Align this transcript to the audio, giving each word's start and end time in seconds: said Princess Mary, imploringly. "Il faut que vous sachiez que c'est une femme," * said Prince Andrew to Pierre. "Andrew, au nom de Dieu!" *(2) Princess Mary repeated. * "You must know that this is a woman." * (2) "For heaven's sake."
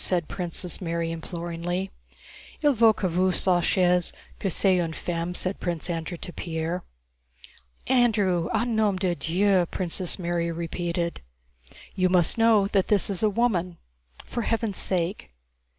said 0.03 0.27
Princess 0.27 0.81
Mary, 0.81 1.11
imploringly. 1.11 1.91
"Il 2.63 2.73
faut 2.75 2.91
que 2.97 3.07
vous 3.07 3.31
sachiez 3.31 4.11
que 4.39 4.49
c'est 4.49 4.79
une 4.79 4.93
femme," 4.93 5.35
* 5.35 5.35
said 5.35 5.59
Prince 5.59 5.91
Andrew 5.91 6.17
to 6.17 6.33
Pierre. 6.33 6.83
"Andrew, 7.85 8.49
au 8.51 8.63
nom 8.63 8.95
de 8.97 9.13
Dieu!" 9.13 9.67
*(2) 9.67 9.69
Princess 9.69 10.17
Mary 10.17 10.49
repeated. 10.49 11.21
* 11.57 11.61
"You 11.95 12.09
must 12.09 12.39
know 12.39 12.65
that 12.69 12.87
this 12.87 13.11
is 13.11 13.21
a 13.21 13.29
woman." 13.29 13.77
* 13.99 14.19
(2) 14.23 14.25
"For 14.25 14.41
heaven's 14.41 14.79
sake." 14.79 15.29